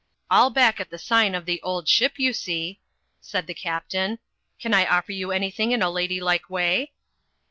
"AU 0.31 0.49
back 0.49 0.79
at 0.79 0.89
the 0.89 0.97
sign 0.97 1.35
of 1.35 1.45
The 1.45 1.61
Old 1.61 1.87
Ship,' 1.87 2.17
you 2.17 2.33
see," 2.33 2.79
said 3.19 3.45
the 3.45 3.53
Captain. 3.53 4.17
"Can 4.59 4.73
I 4.73 4.87
offer 4.87 5.11
you 5.11 5.27
an3rthing 5.27 5.73
in 5.73 5.83
a 5.83 5.91
lady 5.91 6.19
like 6.19 6.49
way?" 6.49 6.93